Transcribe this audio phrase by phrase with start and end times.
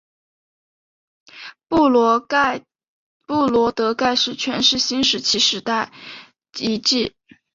[1.67, 2.19] 布罗
[3.71, 5.91] 德盖石圈是新石器时代
[6.57, 7.13] 遗迹。